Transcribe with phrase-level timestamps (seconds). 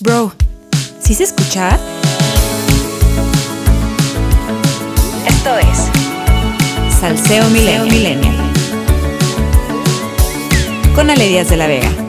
[0.00, 0.32] Bro,
[1.00, 1.76] ¿sí se escucha?
[5.26, 8.36] Esto es Salseo Millennial.
[10.94, 12.07] Con Ale Díaz de la Vega.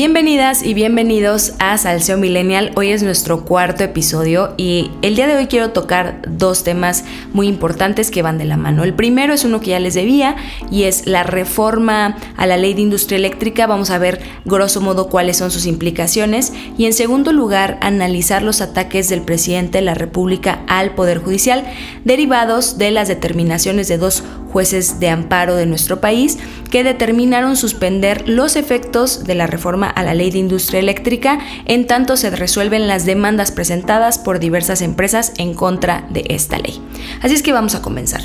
[0.00, 2.70] Bienvenidas y bienvenidos a Salseo Millennial.
[2.76, 7.48] Hoy es nuestro cuarto episodio y el día de hoy quiero tocar dos temas muy
[7.48, 8.84] importantes que van de la mano.
[8.84, 10.36] El primero es uno que ya les debía
[10.70, 13.66] y es la reforma a la ley de industria eléctrica.
[13.66, 18.60] Vamos a ver grosso modo cuáles son sus implicaciones y en segundo lugar analizar los
[18.60, 21.64] ataques del presidente de la República al Poder Judicial
[22.04, 24.22] derivados de las determinaciones de dos
[24.52, 26.38] jueces de amparo de nuestro país
[26.70, 31.86] que determinaron suspender los efectos de la reforma a la ley de industria eléctrica en
[31.86, 36.80] tanto se resuelven las demandas presentadas por diversas empresas en contra de esta ley.
[37.22, 38.22] Así es que vamos a comenzar.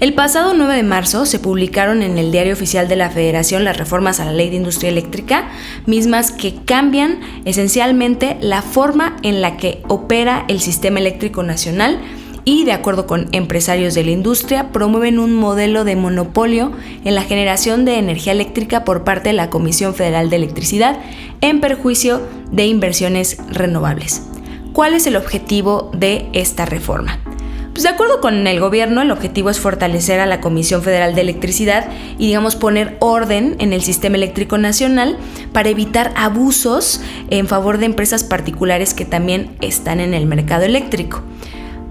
[0.00, 3.76] El pasado 9 de marzo se publicaron en el Diario Oficial de la Federación las
[3.76, 5.50] reformas a la Ley de Industria Eléctrica,
[5.84, 12.00] mismas que cambian esencialmente la forma en la que opera el sistema eléctrico nacional
[12.50, 16.72] y, de acuerdo con empresarios de la industria, promueven un modelo de monopolio
[17.04, 20.98] en la generación de energía eléctrica por parte de la Comisión Federal de Electricidad
[21.42, 24.22] en perjuicio de inversiones renovables.
[24.72, 27.20] ¿Cuál es el objetivo de esta reforma?
[27.70, 31.20] Pues de acuerdo con el gobierno, el objetivo es fortalecer a la Comisión Federal de
[31.20, 35.16] Electricidad y, digamos, poner orden en el sistema eléctrico nacional
[35.52, 41.22] para evitar abusos en favor de empresas particulares que también están en el mercado eléctrico.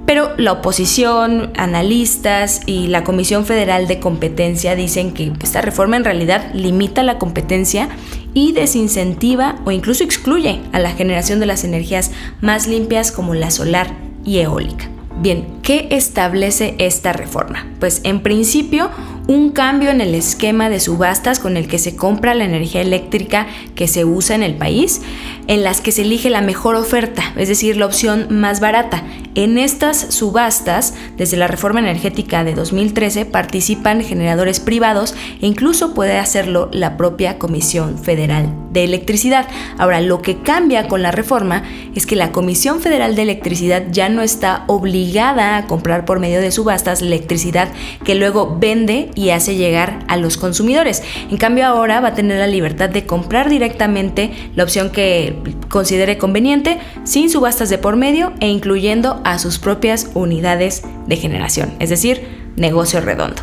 [0.09, 6.03] Pero la oposición, analistas y la Comisión Federal de Competencia dicen que esta reforma en
[6.03, 7.89] realidad limita la competencia
[8.33, 12.09] y desincentiva o incluso excluye a la generación de las energías
[12.41, 13.93] más limpias como la solar
[14.25, 14.89] y eólica.
[15.21, 17.67] Bien, ¿qué establece esta reforma?
[17.79, 18.89] Pues en principio
[19.29, 23.45] un cambio en el esquema de subastas con el que se compra la energía eléctrica
[23.75, 25.03] que se usa en el país,
[25.45, 29.03] en las que se elige la mejor oferta, es decir, la opción más barata.
[29.35, 36.17] En estas subastas, desde la reforma energética de 2013, participan generadores privados e incluso puede
[36.17, 39.47] hacerlo la propia Comisión Federal de Electricidad.
[39.77, 41.63] Ahora, lo que cambia con la reforma
[41.95, 46.41] es que la Comisión Federal de Electricidad ya no está obligada a comprar por medio
[46.41, 47.69] de subastas electricidad
[48.03, 51.03] que luego vende y hace llegar a los consumidores.
[51.29, 55.35] En cambio ahora va a tener la libertad de comprar directamente la opción que
[55.69, 61.73] considere conveniente, sin subastas de por medio e incluyendo a sus propias unidades de generación,
[61.79, 62.21] es decir,
[62.55, 63.41] negocio redondo.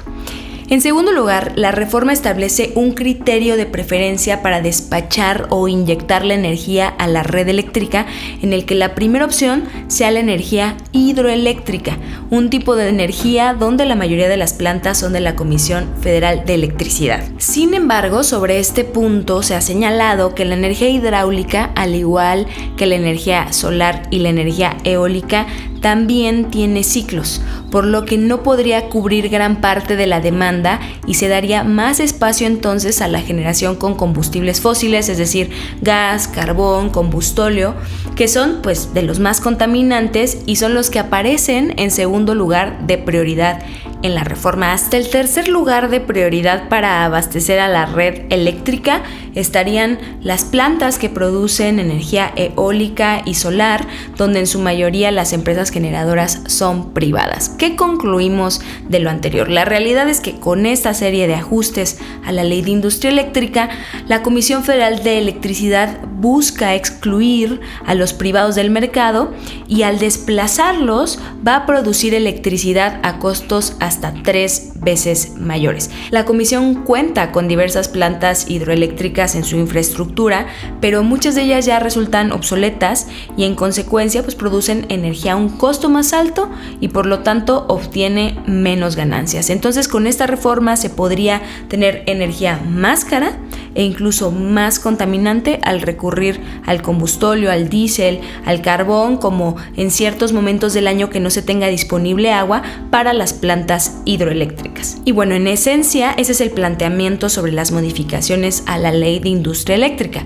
[0.68, 6.34] En segundo lugar, la reforma establece un criterio de preferencia para despachar o inyectar la
[6.34, 8.06] energía a la red eléctrica
[8.42, 11.98] en el que la primera opción sea la energía hidroeléctrica,
[12.30, 16.42] un tipo de energía donde la mayoría de las plantas son de la Comisión Federal
[16.44, 17.22] de Electricidad.
[17.38, 22.86] Sin embargo, sobre este punto se ha señalado que la energía hidráulica, al igual que
[22.86, 25.46] la energía solar y la energía eólica,
[25.80, 31.14] también tiene ciclos, por lo que no podría cubrir gran parte de la demanda y
[31.14, 35.50] se daría más espacio entonces a la generación con combustibles fósiles, es decir,
[35.80, 37.74] gas, carbón, combustóleo,
[38.14, 42.86] que son pues de los más contaminantes y son los que aparecen en segundo lugar
[42.86, 43.62] de prioridad
[44.02, 44.72] en la reforma.
[44.72, 49.02] Hasta el tercer lugar de prioridad para abastecer a la red eléctrica
[49.34, 53.86] estarían las plantas que producen energía eólica y solar,
[54.16, 57.50] donde en su mayoría las empresas generadoras son privadas.
[57.50, 59.50] ¿Qué concluimos de lo anterior?
[59.50, 63.68] La realidad es que con esta serie de ajustes a la ley de industria eléctrica,
[64.08, 69.32] la Comisión Federal de Electricidad busca excluir a los privados del mercado
[69.68, 75.90] y al desplazarlos va a producir electricidad a costos hasta tres veces mayores.
[76.10, 80.46] La comisión cuenta con diversas plantas hidroeléctricas en su infraestructura,
[80.80, 83.06] pero muchas de ellas ya resultan obsoletas
[83.36, 87.66] y en consecuencia pues producen energía a un costo más alto y por lo tanto
[87.68, 89.50] obtiene menos ganancias.
[89.50, 93.36] Entonces con esta reforma se podría tener energía más cara
[93.76, 100.32] e incluso más contaminante al recurrir al combustóleo, al diésel, al carbón, como en ciertos
[100.32, 104.96] momentos del año que no se tenga disponible agua para las plantas hidroeléctricas.
[105.04, 109.28] Y bueno, en esencia, ese es el planteamiento sobre las modificaciones a la ley de
[109.28, 110.24] industria eléctrica.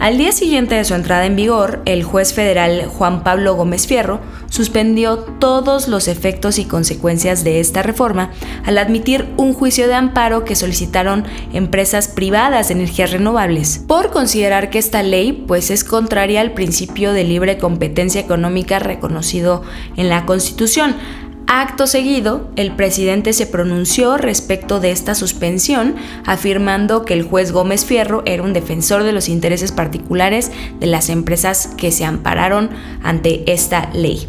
[0.00, 4.20] Al día siguiente de su entrada en vigor, el juez federal Juan Pablo Gómez Fierro
[4.50, 8.30] suspendió todos los efectos y consecuencias de esta reforma
[8.64, 13.82] al admitir un juicio de amparo que solicitaron empresas privadas de energías renovables.
[13.86, 19.62] Por considerar que esta ley pues es contraria al principio de libre competencia económica reconocido
[19.96, 20.96] en la Constitución
[21.46, 25.94] Acto seguido, el presidente se pronunció respecto de esta suspensión,
[26.24, 30.50] afirmando que el juez Gómez Fierro era un defensor de los intereses particulares
[30.80, 32.70] de las empresas que se ampararon
[33.02, 34.26] ante esta ley.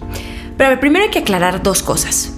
[0.58, 2.34] Pero primero hay que aclarar dos cosas.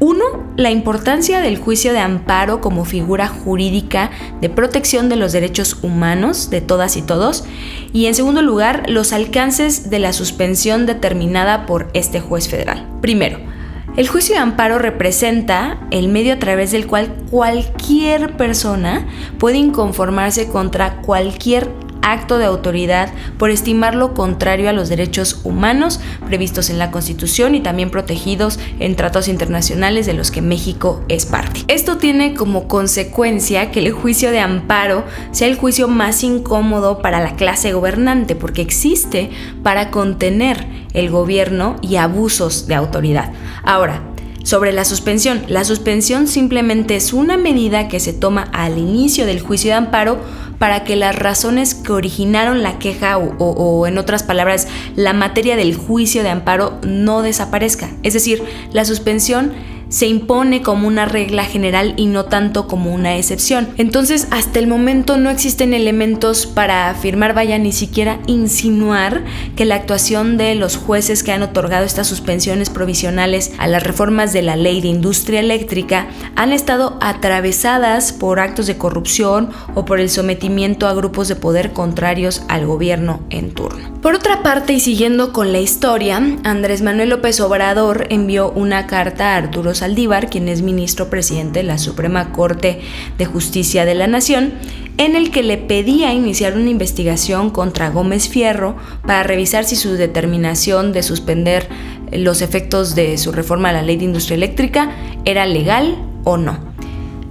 [0.00, 0.24] Uno,
[0.56, 6.50] la importancia del juicio de amparo como figura jurídica de protección de los derechos humanos
[6.50, 7.44] de todas y todos.
[7.92, 12.88] Y en segundo lugar, los alcances de la suspensión determinada por este juez federal.
[13.00, 13.51] Primero,
[13.96, 19.06] el juicio de amparo representa el medio a través del cual cualquier persona
[19.38, 21.68] puede inconformarse contra cualquier
[22.02, 27.54] acto de autoridad por estimar lo contrario a los derechos humanos previstos en la Constitución
[27.54, 31.60] y también protegidos en tratados internacionales de los que México es parte.
[31.68, 37.20] Esto tiene como consecuencia que el juicio de amparo sea el juicio más incómodo para
[37.20, 39.30] la clase gobernante porque existe
[39.62, 43.32] para contener el gobierno y abusos de autoridad.
[43.62, 44.11] Ahora,
[44.44, 45.42] sobre la suspensión.
[45.48, 50.18] La suspensión simplemente es una medida que se toma al inicio del juicio de amparo
[50.58, 55.74] para que las razones que originaron la queja o, en otras palabras la materia del
[55.74, 57.90] juicio de amparo no desaparezca.
[58.02, 58.42] Es decir,
[58.72, 59.52] la suspensión
[59.92, 63.68] se impone como una regla general y no tanto como una excepción.
[63.76, 69.22] Entonces, hasta el momento no existen elementos para afirmar, vaya, ni siquiera insinuar
[69.54, 74.32] que la actuación de los jueces que han otorgado estas suspensiones provisionales a las reformas
[74.32, 80.00] de la ley de industria eléctrica han estado atravesadas por actos de corrupción o por
[80.00, 83.92] el sometimiento a grupos de poder contrarios al gobierno en turno.
[84.00, 89.34] Por otra parte, y siguiendo con la historia, Andrés Manuel López Obrador envió una carta
[89.34, 92.80] a Arturo Saldívar, quien es ministro presidente de la Suprema Corte
[93.18, 94.52] de Justicia de la Nación,
[94.96, 99.94] en el que le pedía iniciar una investigación contra Gómez Fierro para revisar si su
[99.94, 101.68] determinación de suspender
[102.12, 104.92] los efectos de su reforma a la ley de industria eléctrica
[105.24, 106.71] era legal o no.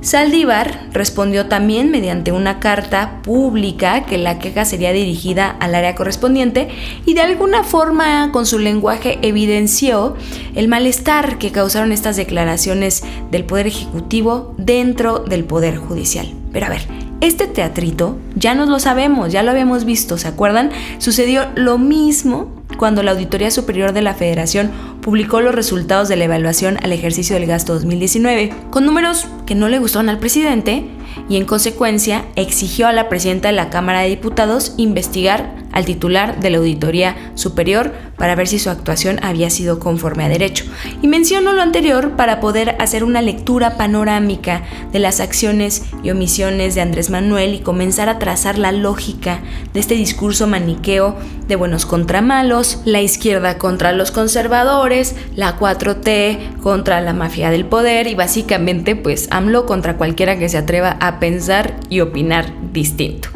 [0.02, 6.70] Saldívar respondió también mediante una carta pública que la queja sería dirigida al área correspondiente
[7.06, 10.16] y de alguna forma con su lenguaje evidenció
[10.56, 16.34] el malestar que causaron estas declaraciones del Poder Ejecutivo dentro del Poder Judicial.
[16.52, 16.82] Pero a ver,
[17.22, 20.72] este teatrito ya nos lo sabemos, ya lo habíamos visto, ¿se acuerdan?
[20.98, 26.24] Sucedió lo mismo cuando la Auditoría Superior de la Federación publicó los resultados de la
[26.24, 30.88] evaluación al ejercicio del gasto 2019, con números que no le gustaron al presidente
[31.30, 36.40] y en consecuencia exigió a la presidenta de la Cámara de Diputados investigar al titular
[36.40, 40.66] de la Auditoría Superior para ver si su actuación había sido conforme a derecho.
[41.02, 46.76] Y menciono lo anterior para poder hacer una lectura panorámica de las acciones y omisiones
[46.76, 49.40] de Andrés Manuel y comenzar a trazar la lógica
[49.74, 51.16] de este discurso maniqueo
[51.48, 57.66] de buenos contra malos, la izquierda contra los conservadores, la 4T contra la mafia del
[57.66, 63.31] poder y básicamente pues AMLO contra cualquiera que se atreva a pensar y opinar distinto.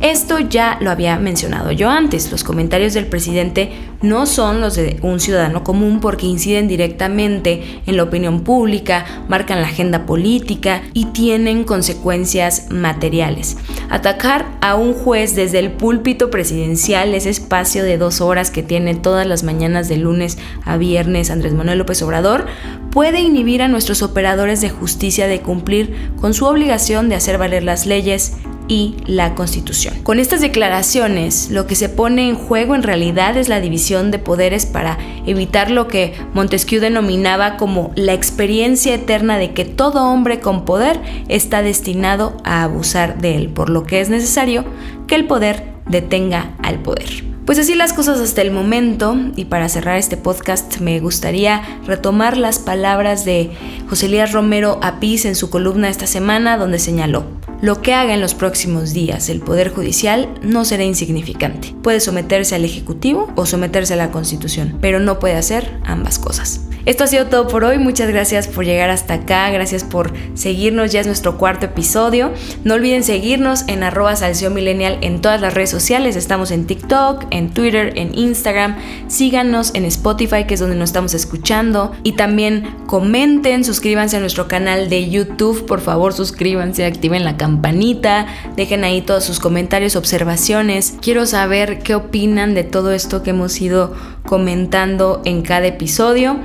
[0.00, 5.00] Esto ya lo había mencionado yo antes, los comentarios del presidente no son los de
[5.02, 11.06] un ciudadano común porque inciden directamente en la opinión pública, marcan la agenda política y
[11.06, 13.56] tienen consecuencias materiales.
[13.90, 18.94] Atacar a un juez desde el púlpito presidencial, ese espacio de dos horas que tiene
[18.94, 22.46] todas las mañanas de lunes a viernes Andrés Manuel López Obrador,
[22.92, 27.64] puede inhibir a nuestros operadores de justicia de cumplir con su obligación de hacer valer
[27.64, 28.34] las leyes
[28.68, 29.94] y la Constitución.
[30.02, 34.18] Con estas declaraciones, lo que se pone en juego en realidad es la división de
[34.18, 40.40] poderes para evitar lo que Montesquieu denominaba como la experiencia eterna de que todo hombre
[40.40, 44.64] con poder está destinado a abusar de él, por lo que es necesario
[45.06, 47.27] que el poder detenga al poder.
[47.48, 52.36] Pues así las cosas hasta el momento y para cerrar este podcast me gustaría retomar
[52.36, 53.52] las palabras de
[53.88, 57.24] José Elías Romero Apis en su columna esta semana donde señaló,
[57.62, 61.74] lo que haga en los próximos días el Poder Judicial no será insignificante.
[61.82, 66.67] Puede someterse al Ejecutivo o someterse a la Constitución, pero no puede hacer ambas cosas.
[66.88, 70.90] Esto ha sido todo por hoy, muchas gracias por llegar hasta acá, gracias por seguirnos,
[70.90, 72.32] ya es nuestro cuarto episodio.
[72.64, 74.14] No olviden seguirnos en arroba
[74.50, 79.84] millennial en todas las redes sociales, estamos en TikTok, en Twitter, en Instagram, síganos en
[79.84, 81.92] Spotify que es donde nos estamos escuchando.
[82.04, 88.28] Y también comenten, suscríbanse a nuestro canal de YouTube, por favor suscríbanse, activen la campanita,
[88.56, 90.94] dejen ahí todos sus comentarios, observaciones.
[91.02, 93.92] Quiero saber qué opinan de todo esto que hemos ido
[94.24, 96.38] comentando en cada episodio.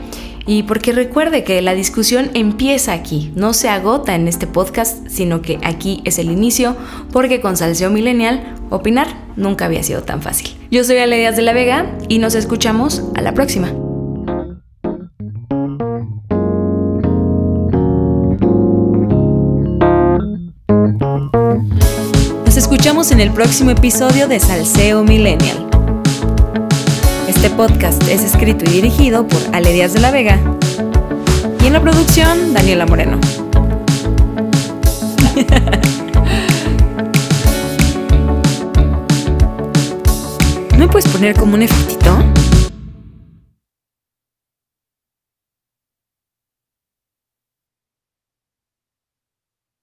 [0.46, 5.42] Y porque recuerde que la discusión empieza aquí, no se agota en este podcast, sino
[5.42, 6.76] que aquí es el inicio,
[7.12, 9.08] porque con Salseo Millennial, opinar
[9.38, 10.50] nunca había sido tan fácil.
[10.70, 13.72] Yo soy Ale Díaz de la Vega y nos escuchamos a la próxima.
[22.46, 25.73] Nos escuchamos en el próximo episodio de Salseo Millennial.
[27.44, 30.40] Este podcast es escrito y dirigido por Ale Díaz de la Vega
[31.62, 33.20] y en la producción Daniela Moreno.
[40.78, 42.33] ¿No puedes poner como un efectito?